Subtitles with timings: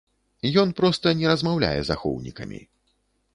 [0.61, 2.61] Ён проста не размаўляе з ахоўнікамі.